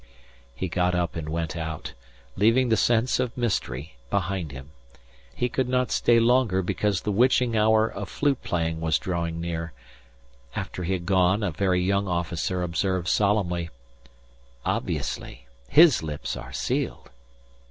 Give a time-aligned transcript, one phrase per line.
[0.55, 1.93] He got up and went out,
[2.35, 4.71] leaving the sense of mystery behind him.
[5.35, 9.73] He could not stay longer because the witching hour of flute playing was drawing near.
[10.55, 13.69] After he had gone a very young officer observed solemnly:
[14.65, 15.45] "Obviously!
[15.69, 17.11] His lips are sealed."